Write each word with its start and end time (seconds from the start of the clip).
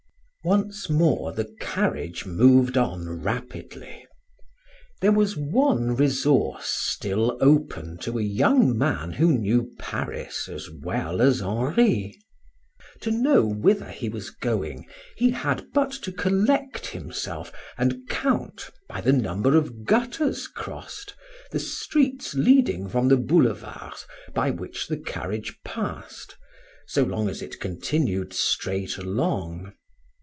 Once 0.43 0.89
more 0.89 1.31
the 1.33 1.47
carriage 1.59 2.25
moved 2.25 2.75
on 2.75 3.07
rapidly. 3.21 4.03
There 4.99 5.11
was 5.11 5.37
one 5.37 5.95
resource 5.95 6.65
still 6.65 7.37
open 7.39 7.99
to 7.99 8.17
a 8.17 8.23
young 8.23 8.75
man 8.75 9.11
who 9.11 9.37
knew 9.37 9.69
Paris 9.77 10.49
as 10.51 10.67
well 10.81 11.21
as 11.21 11.43
Henri. 11.43 12.17
To 13.01 13.11
know 13.11 13.45
whither 13.45 13.91
he 13.91 14.09
was 14.09 14.31
going, 14.31 14.87
he 15.15 15.29
had 15.29 15.67
but 15.75 15.91
to 16.01 16.11
collect 16.11 16.87
himself 16.87 17.51
and 17.77 18.09
count, 18.09 18.71
by 18.89 18.99
the 18.99 19.13
number 19.13 19.55
of 19.55 19.83
gutters 19.85 20.47
crossed, 20.47 21.13
the 21.51 21.59
streets 21.59 22.33
leading 22.33 22.89
from 22.89 23.09
the 23.09 23.17
boulevards 23.17 24.07
by 24.33 24.49
which 24.49 24.87
the 24.87 24.97
carriage 24.97 25.59
passed, 25.63 26.35
so 26.87 27.03
long 27.03 27.29
as 27.29 27.43
it 27.43 27.59
continued 27.59 28.33
straight 28.33 28.97
along. 28.97 29.71